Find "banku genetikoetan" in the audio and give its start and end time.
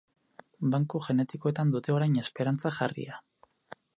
0.75-1.75